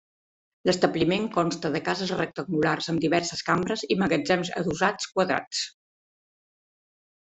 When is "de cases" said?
1.75-2.13